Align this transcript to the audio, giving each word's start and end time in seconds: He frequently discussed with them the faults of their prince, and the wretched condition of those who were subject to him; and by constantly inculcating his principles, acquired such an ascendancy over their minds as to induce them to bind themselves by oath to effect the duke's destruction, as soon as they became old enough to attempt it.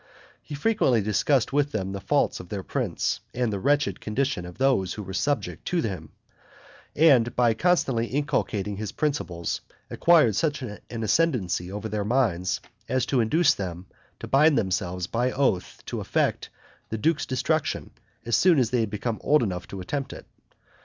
He 0.41 0.55
frequently 0.55 1.03
discussed 1.03 1.53
with 1.53 1.73
them 1.73 1.91
the 1.91 2.01
faults 2.01 2.39
of 2.39 2.49
their 2.49 2.63
prince, 2.63 3.19
and 3.35 3.53
the 3.53 3.59
wretched 3.59 4.01
condition 4.01 4.47
of 4.47 4.57
those 4.57 4.95
who 4.95 5.03
were 5.03 5.13
subject 5.13 5.63
to 5.65 5.83
him; 5.83 6.09
and 6.95 7.35
by 7.35 7.53
constantly 7.53 8.07
inculcating 8.07 8.77
his 8.77 8.91
principles, 8.93 9.61
acquired 9.91 10.35
such 10.35 10.63
an 10.63 10.79
ascendancy 10.89 11.71
over 11.71 11.87
their 11.87 12.03
minds 12.03 12.61
as 12.89 13.05
to 13.05 13.19
induce 13.21 13.53
them 13.53 13.85
to 14.19 14.27
bind 14.27 14.57
themselves 14.57 15.05
by 15.05 15.29
oath 15.31 15.83
to 15.85 16.01
effect 16.01 16.49
the 16.89 16.97
duke's 16.97 17.27
destruction, 17.27 17.91
as 18.25 18.35
soon 18.35 18.57
as 18.57 18.71
they 18.71 18.87
became 18.87 19.19
old 19.21 19.43
enough 19.43 19.67
to 19.67 19.81
attempt 19.81 20.13
it. 20.13 20.25